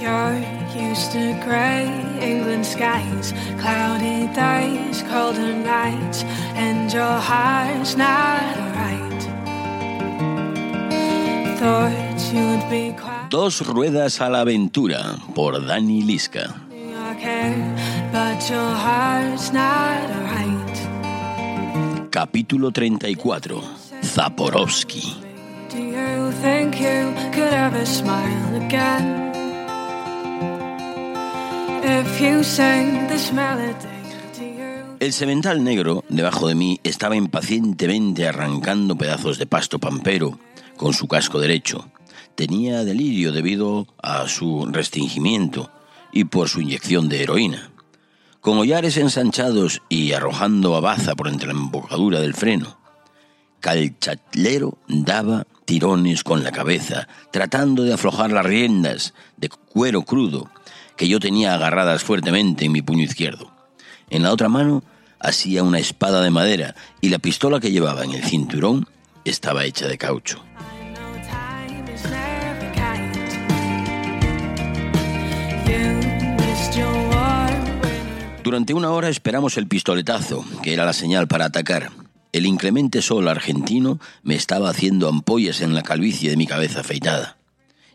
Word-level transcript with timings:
You're 0.00 0.38
used 0.78 1.10
to 1.12 1.34
grey 1.42 1.90
England 2.22 2.64
skies, 2.64 3.32
cloudy 3.58 4.28
days, 4.32 5.02
colder 5.10 5.52
nights, 5.52 6.22
and 6.54 6.92
your 6.92 7.18
heart's 7.18 7.96
not 7.96 8.56
right. 8.78 9.22
Thought 11.58 12.32
you'd 12.32 12.70
be 12.70 12.94
quiet. 12.96 13.30
Dos 13.30 13.60
ruedas 13.66 14.20
a 14.20 14.30
la 14.30 14.42
aventura 14.42 15.18
por 15.34 15.54
Dani 15.66 16.02
Lisca. 16.04 16.54
Okay, 17.10 17.54
but 18.12 18.48
your 18.48 18.70
heart's 18.78 19.52
not 19.52 20.08
right. 20.30 20.78
Capítulo 22.10 22.70
34. 22.70 23.60
Zaporowski. 24.02 25.02
Do 25.68 25.82
you 25.82 26.30
think 26.40 26.78
you 26.80 27.12
could 27.32 27.52
ever 27.52 27.84
smile 27.84 28.62
again? 28.62 29.27
El 35.00 35.12
semental 35.12 35.64
negro 35.64 36.04
debajo 36.10 36.48
de 36.48 36.54
mí 36.54 36.80
estaba 36.84 37.16
impacientemente 37.16 38.28
arrancando 38.28 38.96
pedazos 38.96 39.38
de 39.38 39.46
pasto 39.46 39.78
pampero 39.78 40.38
con 40.76 40.92
su 40.92 41.08
casco 41.08 41.40
derecho. 41.40 41.88
Tenía 42.34 42.84
delirio 42.84 43.32
debido 43.32 43.86
a 44.02 44.28
su 44.28 44.66
restringimiento 44.70 45.70
y 46.12 46.24
por 46.24 46.50
su 46.50 46.60
inyección 46.60 47.08
de 47.08 47.22
heroína. 47.22 47.70
Con 48.42 48.58
hollares 48.58 48.98
ensanchados 48.98 49.80
y 49.88 50.12
arrojando 50.12 50.76
a 50.76 50.80
baza 50.80 51.14
por 51.14 51.28
entre 51.28 51.48
la 51.48 51.54
embocadura 51.54 52.20
del 52.20 52.34
freno, 52.34 52.78
Calchatlero 53.60 54.76
daba 54.88 55.46
tirones 55.64 56.22
con 56.22 56.44
la 56.44 56.52
cabeza, 56.52 57.08
tratando 57.32 57.84
de 57.84 57.94
aflojar 57.94 58.30
las 58.30 58.44
riendas 58.44 59.14
de 59.38 59.48
cuero 59.48 60.02
crudo 60.02 60.50
que 60.98 61.08
yo 61.08 61.20
tenía 61.20 61.54
agarradas 61.54 62.02
fuertemente 62.02 62.66
en 62.66 62.72
mi 62.72 62.82
puño 62.82 63.04
izquierdo. 63.04 63.50
En 64.10 64.24
la 64.24 64.32
otra 64.32 64.48
mano 64.50 64.82
hacía 65.20 65.62
una 65.62 65.78
espada 65.78 66.20
de 66.22 66.30
madera 66.30 66.74
y 67.00 67.08
la 67.08 67.20
pistola 67.20 67.60
que 67.60 67.70
llevaba 67.70 68.04
en 68.04 68.12
el 68.12 68.24
cinturón 68.24 68.86
estaba 69.24 69.64
hecha 69.64 69.86
de 69.86 69.96
caucho. 69.96 70.44
Durante 78.42 78.74
una 78.74 78.90
hora 78.90 79.08
esperamos 79.08 79.56
el 79.56 79.68
pistoletazo, 79.68 80.44
que 80.62 80.72
era 80.72 80.84
la 80.84 80.94
señal 80.94 81.28
para 81.28 81.44
atacar. 81.44 81.90
El 82.32 82.44
inclemente 82.44 83.02
sol 83.02 83.28
argentino 83.28 84.00
me 84.22 84.34
estaba 84.34 84.70
haciendo 84.70 85.08
ampollas 85.08 85.60
en 85.60 85.74
la 85.74 85.82
calvicie 85.82 86.30
de 86.30 86.36
mi 86.36 86.46
cabeza 86.46 86.80
afeitada, 86.80 87.37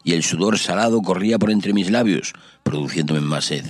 y 0.03 0.13
el 0.13 0.23
sudor 0.23 0.57
salado 0.57 1.01
corría 1.01 1.39
por 1.39 1.51
entre 1.51 1.73
mis 1.73 1.89
labios, 1.89 2.33
produciéndome 2.63 3.21
más 3.21 3.45
sed. 3.45 3.65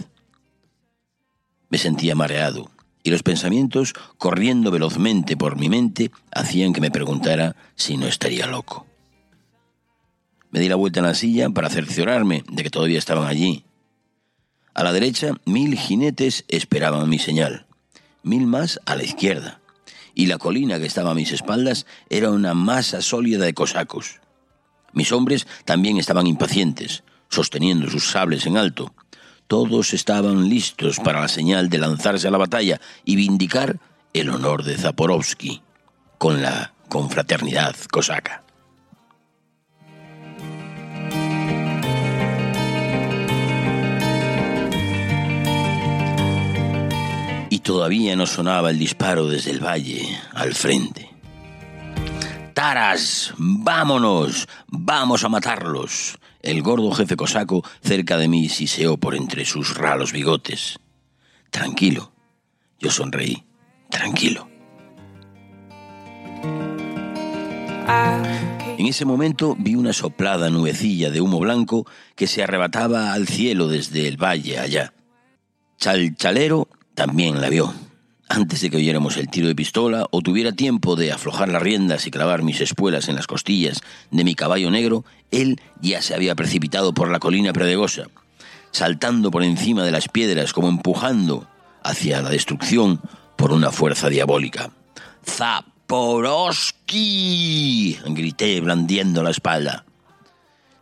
Me 1.69 1.77
sentía 1.77 2.15
mareado, 2.15 2.71
y 3.03 3.11
los 3.11 3.23
pensamientos, 3.23 3.93
corriendo 4.17 4.71
velozmente 4.71 5.35
por 5.37 5.57
mi 5.57 5.69
mente, 5.69 6.11
hacían 6.31 6.73
que 6.73 6.81
me 6.81 6.91
preguntara 6.91 7.55
si 7.75 7.97
no 7.97 8.07
estaría 8.07 8.47
loco. 8.47 8.85
Me 10.51 10.59
di 10.59 10.69
la 10.69 10.75
vuelta 10.75 10.99
en 10.99 11.07
la 11.07 11.15
silla 11.15 11.49
para 11.49 11.69
cerciorarme 11.69 12.43
de 12.49 12.63
que 12.63 12.69
todavía 12.69 12.99
estaban 12.99 13.27
allí, 13.27 13.65
a 14.75 14.83
la 14.83 14.91
derecha, 14.91 15.33
mil 15.45 15.77
jinetes 15.77 16.45
esperaban 16.47 17.07
mi 17.07 17.19
señal, 17.19 17.67
mil 18.23 18.47
más 18.47 18.79
a 18.87 18.95
la 18.95 19.03
izquierda, 19.03 19.61
y 20.15 20.25
la 20.25 20.39
colina 20.39 20.79
que 20.79 20.87
estaba 20.87 21.11
a 21.11 21.15
mis 21.15 21.31
espaldas 21.31 21.85
era 22.09 22.31
una 22.31 22.55
masa 22.55 23.03
sólida 23.03 23.45
de 23.45 23.53
cosacos. 23.53 24.19
Mis 24.93 25.11
hombres 25.11 25.47
también 25.65 25.97
estaban 25.97 26.27
impacientes, 26.27 27.03
sosteniendo 27.29 27.89
sus 27.89 28.09
sables 28.09 28.45
en 28.45 28.57
alto. 28.57 28.93
Todos 29.47 29.93
estaban 29.93 30.49
listos 30.49 30.99
para 30.99 31.21
la 31.21 31.27
señal 31.27 31.69
de 31.69 31.79
lanzarse 31.79 32.27
a 32.27 32.31
la 32.31 32.37
batalla 32.37 32.79
y 33.03 33.15
vindicar 33.15 33.79
el 34.13 34.29
honor 34.29 34.63
de 34.63 34.77
Zaporowski 34.77 35.61
con 36.17 36.41
la 36.41 36.73
confraternidad 36.89 37.75
cosaca. 37.91 38.43
y 47.53 47.59
todavía 47.59 48.15
no 48.15 48.25
sonaba 48.25 48.71
el 48.71 48.79
disparo 48.79 49.27
desde 49.27 49.51
el 49.51 49.63
valle 49.63 50.19
al 50.33 50.55
frente. 50.55 51.12
¡Vámonos! 53.37 54.47
¡Vamos 54.67 55.25
a 55.25 55.29
matarlos! 55.29 56.17
El 56.41 56.61
gordo 56.61 56.91
jefe 56.91 57.17
cosaco 57.17 57.61
cerca 57.81 58.17
de 58.17 58.29
mí 58.29 58.47
siseó 58.47 58.95
por 58.95 59.15
entre 59.15 59.43
sus 59.43 59.75
ralos 59.75 60.13
bigotes. 60.13 60.79
Tranquilo. 61.51 62.13
Yo 62.79 62.89
sonreí. 62.89 63.43
Tranquilo. 63.89 64.47
En 68.77 68.85
ese 68.85 69.03
momento 69.03 69.55
vi 69.59 69.75
una 69.75 69.91
soplada 69.91 70.49
nubecilla 70.49 71.11
de 71.11 71.19
humo 71.19 71.39
blanco 71.39 71.85
que 72.15 72.27
se 72.27 72.43
arrebataba 72.43 73.11
al 73.11 73.27
cielo 73.27 73.67
desde 73.67 74.07
el 74.07 74.15
valle 74.15 74.59
allá. 74.59 74.93
Chalchalero 75.77 76.69
también 76.95 77.41
la 77.41 77.49
vio. 77.49 77.73
Antes 78.33 78.61
de 78.61 78.71
que 78.71 78.77
oyéramos 78.77 79.15
el 79.17 79.29
tiro 79.29 79.47
de 79.47 79.53
pistola 79.53 80.07
o 80.09 80.21
tuviera 80.21 80.51
tiempo 80.53 80.95
de 80.95 81.11
aflojar 81.11 81.49
las 81.49 81.61
riendas 81.61 82.07
y 82.07 82.11
clavar 82.11 82.41
mis 82.41 82.61
espuelas 82.61 83.07
en 83.07 83.13
las 83.15 83.27
costillas 83.27 83.81
de 84.09 84.23
mi 84.23 84.33
caballo 84.33 84.71
negro, 84.71 85.05
él 85.29 85.61
ya 85.81 86.01
se 86.01 86.15
había 86.15 86.33
precipitado 86.33 86.95
por 86.95 87.11
la 87.11 87.19
colina 87.19 87.53
predegosa, 87.53 88.07
saltando 88.71 89.29
por 89.29 89.43
encima 89.43 89.83
de 89.83 89.91
las 89.91 90.09
piedras 90.09 90.51
como 90.51 90.67
empujando 90.67 91.47
hacia 91.83 92.23
la 92.23 92.31
destrucción 92.31 93.01
por 93.35 93.51
una 93.51 93.71
fuerza 93.71 94.09
diabólica. 94.09 94.71
¡Zaporowski! 95.23 95.59
grité 98.03 98.59
blandiendo 98.61 99.21
la 99.21 99.29
espalda. 99.29 99.85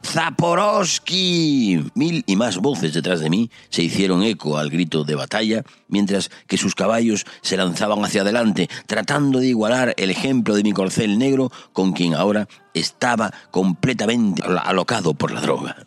¡Zaporowski! 0.03 1.91
Mil 1.93 2.23
y 2.25 2.35
más 2.35 2.57
voces 2.57 2.93
detrás 2.93 3.19
de 3.19 3.29
mí 3.29 3.49
se 3.69 3.83
hicieron 3.83 4.23
eco 4.23 4.57
al 4.57 4.69
grito 4.69 5.03
de 5.03 5.15
batalla, 5.15 5.63
mientras 5.87 6.29
que 6.47 6.57
sus 6.57 6.75
caballos 6.75 7.25
se 7.41 7.57
lanzaban 7.57 8.03
hacia 8.03 8.21
adelante, 8.21 8.69
tratando 8.87 9.39
de 9.39 9.47
igualar 9.47 9.93
el 9.97 10.09
ejemplo 10.09 10.55
de 10.55 10.63
mi 10.63 10.73
corcel 10.73 11.17
negro, 11.17 11.51
con 11.73 11.93
quien 11.93 12.15
ahora 12.15 12.47
estaba 12.73 13.31
completamente 13.51 14.43
alocado 14.43 15.13
por 15.13 15.31
la 15.31 15.41
droga. 15.41 15.85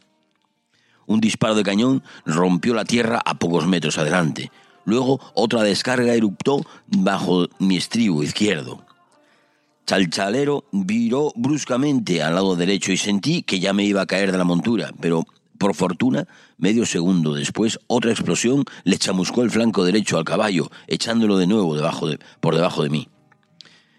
Un 1.06 1.20
disparo 1.20 1.54
de 1.54 1.62
cañón 1.62 2.02
rompió 2.24 2.74
la 2.74 2.84
tierra 2.84 3.20
a 3.24 3.34
pocos 3.34 3.66
metros 3.66 3.98
adelante. 3.98 4.50
Luego 4.84 5.20
otra 5.34 5.62
descarga 5.62 6.14
eruptó 6.14 6.64
bajo 6.86 7.46
mi 7.58 7.76
estribo 7.76 8.22
izquierdo. 8.22 8.84
Chalchalero 9.86 10.64
viró 10.72 11.32
bruscamente 11.36 12.22
al 12.22 12.34
lado 12.34 12.56
derecho 12.56 12.92
y 12.92 12.96
sentí 12.96 13.42
que 13.42 13.60
ya 13.60 13.72
me 13.72 13.84
iba 13.84 14.00
a 14.00 14.06
caer 14.06 14.32
de 14.32 14.38
la 14.38 14.44
montura, 14.44 14.90
pero 15.00 15.26
por 15.58 15.74
fortuna, 15.74 16.26
medio 16.58 16.86
segundo 16.86 17.34
después, 17.34 17.78
otra 17.86 18.10
explosión 18.10 18.64
le 18.84 18.98
chamuscó 18.98 19.42
el 19.42 19.50
flanco 19.50 19.84
derecho 19.84 20.18
al 20.18 20.24
caballo, 20.24 20.70
echándolo 20.86 21.38
de 21.38 21.46
nuevo 21.46 21.76
por 22.40 22.54
debajo 22.54 22.82
de 22.82 22.90
mí. 22.90 23.08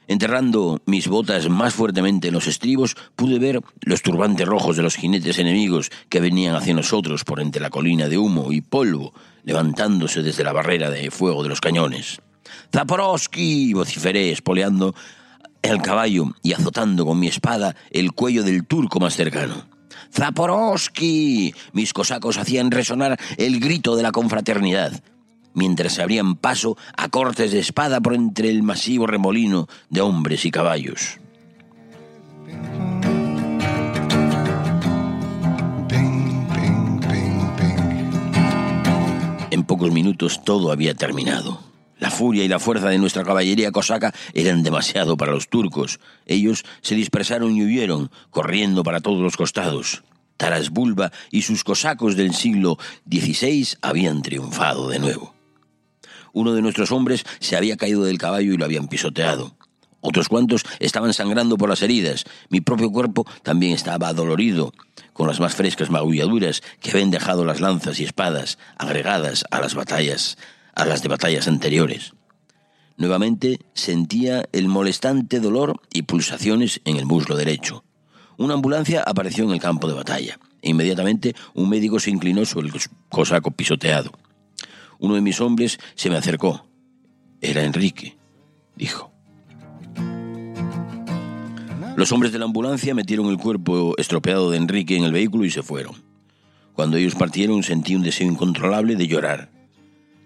Enterrando 0.07 0.81
mis 0.85 1.07
botas 1.07 1.49
más 1.49 1.73
fuertemente 1.73 2.27
en 2.27 2.35
los 2.35 2.47
estribos, 2.47 2.95
pude 3.15 3.39
ver 3.39 3.61
los 3.81 4.03
turbantes 4.03 4.47
rojos 4.47 4.77
de 4.77 4.83
los 4.83 4.95
jinetes 4.95 5.39
enemigos 5.39 5.89
que 6.09 6.19
venían 6.19 6.55
hacia 6.55 6.75
nosotros 6.75 7.23
por 7.23 7.39
entre 7.39 7.61
la 7.61 7.71
colina 7.71 8.07
de 8.07 8.17
humo 8.17 8.51
y 8.51 8.61
polvo, 8.61 9.13
levantándose 9.43 10.21
desde 10.21 10.43
la 10.43 10.53
barrera 10.53 10.91
de 10.91 11.09
fuego 11.09 11.41
de 11.41 11.49
los 11.49 11.61
cañones. 11.61 12.21
¡Zaporowski! 12.71 13.73
vociferé, 13.73 14.31
espoleando 14.31 14.93
el 15.69 15.81
caballo 15.81 16.33
y 16.41 16.53
azotando 16.53 17.05
con 17.05 17.19
mi 17.19 17.27
espada 17.27 17.75
el 17.91 18.13
cuello 18.13 18.43
del 18.43 18.65
turco 18.65 18.99
más 18.99 19.15
cercano. 19.15 19.67
¡Zaporowski! 20.13 21.53
Mis 21.73 21.93
cosacos 21.93 22.37
hacían 22.37 22.71
resonar 22.71 23.19
el 23.37 23.59
grito 23.59 23.95
de 23.95 24.03
la 24.03 24.11
confraternidad, 24.11 25.03
mientras 25.53 25.93
se 25.93 26.01
abrían 26.01 26.35
paso 26.35 26.77
a 26.95 27.09
cortes 27.09 27.51
de 27.51 27.59
espada 27.59 28.01
por 28.01 28.13
entre 28.13 28.49
el 28.49 28.63
masivo 28.63 29.07
remolino 29.07 29.67
de 29.89 30.01
hombres 30.01 30.45
y 30.45 30.51
caballos. 30.51 31.19
Ping. 32.45 32.95
pocos 39.65 39.91
minutos 39.91 40.43
todo 40.43 40.71
había 40.71 40.93
terminado. 40.93 41.74
La 42.05 42.11
furia 42.11 42.43
y 42.43 42.47
la 42.47 42.59
fuerza 42.59 42.89
de 42.89 42.99
nuestra 42.99 43.23
caballería 43.23 43.71
cosaca 43.71 44.13
eran 44.35 44.61
demasiado 44.61 45.17
para 45.17 45.31
los 45.31 45.49
turcos. 45.49 45.99
Ellos 46.27 46.63
se 46.81 46.93
dispersaron 46.93 47.57
y 47.57 47.63
huyeron, 47.63 48.11
corriendo 48.29 48.83
para 48.83 48.99
todos 48.99 49.19
los 49.23 49.35
costados. 49.35 50.03
Taras 50.37 50.69
Bulba 50.69 51.11
y 51.31 51.41
sus 51.41 51.63
cosacos 51.63 52.15
del 52.15 52.35
siglo 52.35 52.77
XVI 53.09 53.69
habían 53.81 54.21
triunfado 54.21 54.87
de 54.87 54.99
nuevo. 54.99 55.33
Uno 56.31 56.53
de 56.53 56.61
nuestros 56.61 56.91
hombres 56.91 57.25
se 57.39 57.57
había 57.57 57.75
caído 57.75 58.03
del 58.03 58.19
caballo 58.19 58.53
y 58.53 58.57
lo 58.57 58.65
habían 58.65 58.87
pisoteado. 58.87 59.55
Otros 59.99 60.29
cuantos 60.29 60.63
estaban 60.77 61.11
sangrando 61.11 61.57
por 61.57 61.69
las 61.69 61.81
heridas. 61.81 62.25
Mi 62.49 62.61
propio 62.61 62.91
cuerpo 62.91 63.25
también 63.41 63.73
estaba 63.73 64.09
adolorido, 64.09 64.73
con 65.13 65.25
las 65.25 65.39
más 65.39 65.55
frescas 65.55 65.89
magulladuras 65.89 66.61
que 66.81 66.91
habían 66.91 67.09
dejado 67.09 67.45
las 67.45 67.61
lanzas 67.61 67.99
y 67.99 68.03
espadas 68.03 68.59
agregadas 68.77 69.43
a 69.49 69.59
las 69.59 69.73
batallas 69.73 70.37
a 70.75 70.85
las 70.85 71.01
de 71.01 71.09
batallas 71.09 71.47
anteriores. 71.47 72.13
Nuevamente 72.97 73.59
sentía 73.73 74.47
el 74.51 74.67
molestante 74.67 75.39
dolor 75.39 75.81
y 75.91 76.03
pulsaciones 76.03 76.81
en 76.85 76.97
el 76.97 77.05
muslo 77.05 77.35
derecho. 77.35 77.83
Una 78.37 78.53
ambulancia 78.53 79.03
apareció 79.05 79.43
en 79.45 79.51
el 79.51 79.59
campo 79.59 79.87
de 79.87 79.93
batalla. 79.93 80.39
Inmediatamente 80.61 81.35
un 81.53 81.69
médico 81.69 81.99
se 81.99 82.11
inclinó 82.11 82.45
sobre 82.45 82.69
el 82.69 82.73
cosaco 83.09 83.51
pisoteado. 83.51 84.11
Uno 84.99 85.15
de 85.15 85.21
mis 85.21 85.41
hombres 85.41 85.77
se 85.95 86.09
me 86.09 86.17
acercó. 86.17 86.65
Era 87.41 87.63
Enrique, 87.63 88.17
dijo. 88.75 89.11
Los 91.95 92.11
hombres 92.11 92.33
de 92.33 92.39
la 92.39 92.45
ambulancia 92.45 92.93
metieron 92.93 93.27
el 93.27 93.37
cuerpo 93.37 93.93
estropeado 93.97 94.51
de 94.51 94.57
Enrique 94.57 94.97
en 94.97 95.03
el 95.03 95.13
vehículo 95.13 95.45
y 95.45 95.51
se 95.51 95.63
fueron. 95.63 95.95
Cuando 96.73 96.97
ellos 96.97 97.15
partieron 97.15 97.63
sentí 97.63 97.95
un 97.95 98.03
deseo 98.03 98.27
incontrolable 98.27 98.95
de 98.95 99.07
llorar. 99.07 99.54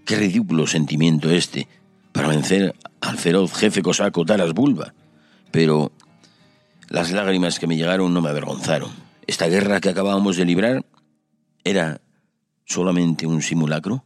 Qué 0.09 0.15
ridículo 0.15 0.65
sentimiento 0.65 1.29
este 1.29 1.67
para 2.13 2.29
vencer 2.29 2.75
al 2.99 3.19
feroz 3.19 3.53
jefe 3.53 3.83
cosaco 3.83 4.25
Taras 4.25 4.55
Bulba. 4.55 4.95
Pero 5.51 5.91
las 6.87 7.11
lágrimas 7.11 7.59
que 7.59 7.67
me 7.67 7.77
llegaron 7.77 8.11
no 8.11 8.19
me 8.19 8.29
avergonzaron. 8.29 8.89
Esta 9.27 9.45
guerra 9.45 9.79
que 9.79 9.89
acabábamos 9.89 10.35
de 10.35 10.45
librar 10.45 10.83
era 11.63 12.01
solamente 12.65 13.27
un 13.27 13.43
simulacro. 13.43 14.03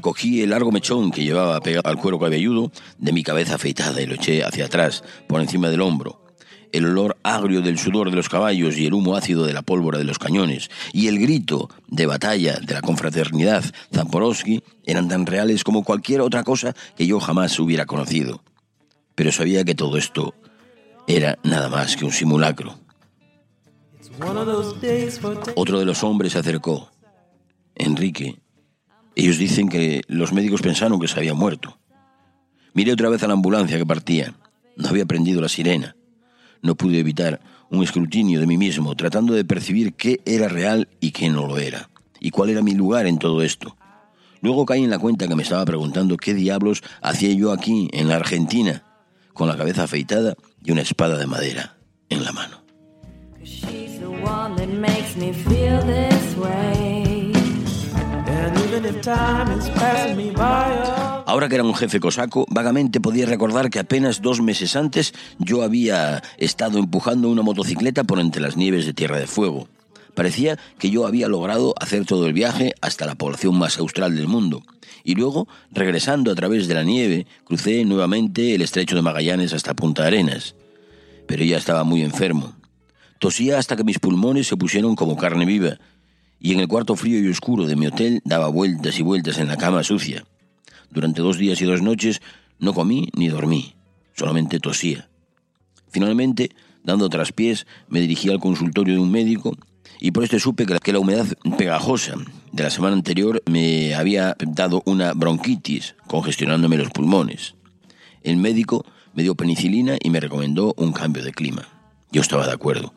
Cogí 0.00 0.42
el 0.42 0.50
largo 0.50 0.72
mechón 0.72 1.10
que 1.10 1.24
llevaba 1.24 1.60
pegado 1.60 1.88
al 1.88 1.96
cuero 1.96 2.18
cabelludo 2.18 2.70
de 2.98 3.12
mi 3.12 3.22
cabeza 3.22 3.56
afeitada 3.56 4.00
y 4.00 4.06
lo 4.06 4.14
eché 4.14 4.44
hacia 4.44 4.66
atrás, 4.66 5.02
por 5.26 5.40
encima 5.40 5.68
del 5.70 5.80
hombro. 5.80 6.22
El 6.70 6.84
olor 6.84 7.16
agrio 7.22 7.62
del 7.62 7.78
sudor 7.78 8.10
de 8.10 8.16
los 8.16 8.28
caballos 8.28 8.76
y 8.76 8.86
el 8.86 8.94
humo 8.94 9.16
ácido 9.16 9.46
de 9.46 9.54
la 9.54 9.62
pólvora 9.62 9.98
de 9.98 10.04
los 10.04 10.18
cañones 10.18 10.70
y 10.92 11.08
el 11.08 11.18
grito 11.18 11.70
de 11.88 12.06
batalla 12.06 12.58
de 12.60 12.74
la 12.74 12.82
confraternidad 12.82 13.64
Zaporowski 13.94 14.62
eran 14.84 15.08
tan 15.08 15.24
reales 15.24 15.64
como 15.64 15.82
cualquier 15.82 16.20
otra 16.20 16.44
cosa 16.44 16.74
que 16.96 17.06
yo 17.06 17.20
jamás 17.20 17.58
hubiera 17.58 17.86
conocido. 17.86 18.42
Pero 19.14 19.32
sabía 19.32 19.64
que 19.64 19.74
todo 19.74 19.96
esto 19.96 20.34
era 21.06 21.38
nada 21.42 21.70
más 21.70 21.96
que 21.96 22.04
un 22.04 22.12
simulacro. 22.12 22.78
Otro 25.54 25.78
de 25.78 25.84
los 25.86 26.04
hombres 26.04 26.32
se 26.32 26.38
acercó. 26.38 26.90
Enrique 27.74 28.36
ellos 29.18 29.36
dicen 29.36 29.68
que 29.68 30.02
los 30.06 30.32
médicos 30.32 30.62
pensaron 30.62 31.00
que 31.00 31.08
se 31.08 31.18
había 31.18 31.34
muerto. 31.34 31.76
Miré 32.72 32.92
otra 32.92 33.08
vez 33.08 33.20
a 33.24 33.26
la 33.26 33.32
ambulancia 33.32 33.76
que 33.76 33.84
partía. 33.84 34.32
No 34.76 34.88
había 34.88 35.06
prendido 35.06 35.40
la 35.40 35.48
sirena. 35.48 35.96
No 36.62 36.76
pude 36.76 37.00
evitar 37.00 37.40
un 37.68 37.82
escrutinio 37.82 38.38
de 38.38 38.46
mí 38.46 38.56
mismo, 38.56 38.94
tratando 38.94 39.34
de 39.34 39.44
percibir 39.44 39.94
qué 39.94 40.20
era 40.24 40.46
real 40.48 40.88
y 41.00 41.10
qué 41.10 41.30
no 41.30 41.48
lo 41.48 41.58
era, 41.58 41.90
y 42.20 42.30
cuál 42.30 42.50
era 42.50 42.62
mi 42.62 42.74
lugar 42.74 43.08
en 43.08 43.18
todo 43.18 43.42
esto. 43.42 43.76
Luego 44.40 44.64
caí 44.64 44.84
en 44.84 44.90
la 44.90 45.00
cuenta 45.00 45.26
que 45.26 45.34
me 45.34 45.42
estaba 45.42 45.64
preguntando 45.64 46.16
qué 46.16 46.32
diablos 46.32 46.84
hacía 47.02 47.32
yo 47.32 47.50
aquí, 47.50 47.88
en 47.92 48.06
la 48.06 48.14
Argentina, 48.14 48.84
con 49.34 49.48
la 49.48 49.56
cabeza 49.56 49.82
afeitada 49.82 50.36
y 50.62 50.70
una 50.70 50.82
espada 50.82 51.18
de 51.18 51.26
madera 51.26 51.76
en 52.08 52.22
la 52.22 52.30
mano. 52.30 52.62
Ahora 61.26 61.48
que 61.48 61.54
era 61.56 61.64
un 61.64 61.74
jefe 61.74 62.00
cosaco, 62.00 62.46
vagamente 62.48 63.00
podía 63.00 63.26
recordar 63.26 63.70
que 63.70 63.80
apenas 63.80 64.22
dos 64.22 64.40
meses 64.40 64.76
antes 64.76 65.12
yo 65.38 65.62
había 65.62 66.22
estado 66.36 66.78
empujando 66.78 67.28
una 67.28 67.42
motocicleta 67.42 68.04
por 68.04 68.20
entre 68.20 68.40
las 68.40 68.56
nieves 68.56 68.86
de 68.86 68.94
Tierra 68.94 69.18
de 69.18 69.26
Fuego. 69.26 69.68
Parecía 70.14 70.58
que 70.78 70.90
yo 70.90 71.06
había 71.06 71.28
logrado 71.28 71.74
hacer 71.80 72.04
todo 72.04 72.26
el 72.26 72.32
viaje 72.32 72.74
hasta 72.80 73.06
la 73.06 73.14
población 73.14 73.58
más 73.58 73.78
austral 73.78 74.16
del 74.16 74.28
mundo. 74.28 74.62
Y 75.04 75.14
luego, 75.14 75.48
regresando 75.70 76.30
a 76.30 76.34
través 76.34 76.68
de 76.68 76.74
la 76.74 76.84
nieve, 76.84 77.26
crucé 77.44 77.84
nuevamente 77.84 78.54
el 78.54 78.62
estrecho 78.62 78.96
de 78.96 79.02
Magallanes 79.02 79.52
hasta 79.52 79.74
Punta 79.74 80.06
Arenas. 80.06 80.54
Pero 81.26 81.44
ya 81.44 81.56
estaba 81.56 81.84
muy 81.84 82.02
enfermo. 82.02 82.54
Tosía 83.18 83.58
hasta 83.58 83.76
que 83.76 83.84
mis 83.84 83.98
pulmones 83.98 84.46
se 84.46 84.56
pusieron 84.56 84.94
como 84.94 85.16
carne 85.16 85.46
viva 85.46 85.78
y 86.40 86.52
en 86.52 86.60
el 86.60 86.68
cuarto 86.68 86.96
frío 86.96 87.20
y 87.20 87.28
oscuro 87.28 87.66
de 87.66 87.76
mi 87.76 87.86
hotel 87.86 88.20
daba 88.24 88.48
vueltas 88.48 88.98
y 88.98 89.02
vueltas 89.02 89.38
en 89.38 89.48
la 89.48 89.56
cama 89.56 89.82
sucia. 89.82 90.24
Durante 90.90 91.20
dos 91.20 91.38
días 91.38 91.60
y 91.60 91.64
dos 91.64 91.82
noches 91.82 92.20
no 92.58 92.72
comí 92.72 93.08
ni 93.14 93.28
dormí, 93.28 93.74
solamente 94.14 94.60
tosía. 94.60 95.08
Finalmente, 95.90 96.50
dando 96.84 97.08
traspiés, 97.08 97.66
me 97.88 98.00
dirigí 98.00 98.30
al 98.30 98.40
consultorio 98.40 98.94
de 98.94 99.00
un 99.00 99.10
médico 99.10 99.56
y 100.00 100.12
por 100.12 100.24
este 100.24 100.38
supe 100.38 100.66
que 100.66 100.92
la 100.92 100.98
humedad 100.98 101.26
pegajosa 101.56 102.14
de 102.52 102.62
la 102.62 102.70
semana 102.70 102.94
anterior 102.94 103.42
me 103.46 103.94
había 103.94 104.36
dado 104.40 104.82
una 104.86 105.12
bronquitis, 105.12 105.96
congestionándome 106.06 106.76
los 106.76 106.90
pulmones. 106.90 107.54
El 108.22 108.36
médico 108.36 108.84
me 109.14 109.22
dio 109.22 109.34
penicilina 109.34 109.96
y 110.00 110.10
me 110.10 110.20
recomendó 110.20 110.74
un 110.76 110.92
cambio 110.92 111.24
de 111.24 111.32
clima. 111.32 111.68
Yo 112.12 112.20
estaba 112.20 112.46
de 112.46 112.52
acuerdo 112.52 112.92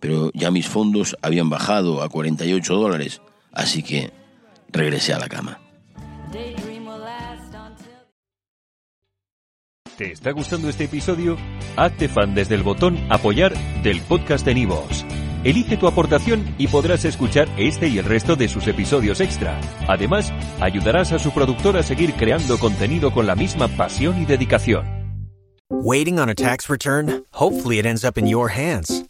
pero 0.00 0.30
ya 0.34 0.50
mis 0.50 0.68
fondos 0.68 1.16
habían 1.22 1.50
bajado 1.50 2.02
a 2.02 2.08
48 2.08 2.74
dólares, 2.74 3.20
así 3.52 3.82
que 3.82 4.10
regresé 4.68 5.12
a 5.12 5.18
la 5.18 5.28
cama. 5.28 5.60
¿Te 9.96 10.12
está 10.12 10.30
gustando 10.30 10.70
este 10.70 10.84
episodio? 10.84 11.36
Hazte 11.76 12.08
fan 12.08 12.34
desde 12.34 12.54
el 12.54 12.62
botón 12.62 12.98
apoyar 13.10 13.52
del 13.82 14.00
podcast 14.00 14.46
de 14.46 14.54
Nivos. 14.54 15.04
Elige 15.44 15.76
tu 15.76 15.86
aportación 15.86 16.54
y 16.56 16.68
podrás 16.68 17.04
escuchar 17.04 17.48
este 17.58 17.88
y 17.88 17.98
el 17.98 18.06
resto 18.06 18.34
de 18.36 18.48
sus 18.48 18.66
episodios 18.66 19.20
extra. 19.20 19.60
Además, 19.88 20.32
ayudarás 20.60 21.12
a 21.12 21.18
su 21.18 21.32
productor 21.32 21.76
a 21.76 21.82
seguir 21.82 22.14
creando 22.14 22.58
contenido 22.58 23.12
con 23.12 23.26
la 23.26 23.34
misma 23.34 23.68
pasión 23.68 24.20
y 24.22 24.24
dedicación. 24.24 24.86
Waiting 25.70 26.18
on 26.18 26.30
a 26.30 26.34
tax 26.34 26.68
return? 26.68 27.24
Hopefully 27.32 27.78
it 27.78 27.86
ends 27.86 28.04
up 28.04 28.18
in 28.18 28.26
your 28.26 28.50
hands. 28.50 29.09